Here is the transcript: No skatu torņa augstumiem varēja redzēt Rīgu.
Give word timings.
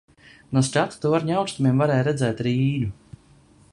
No 0.57 0.61
skatu 0.69 0.97
torņa 1.03 1.37
augstumiem 1.41 1.83
varēja 1.85 2.07
redzēt 2.09 2.43
Rīgu. 2.49 2.91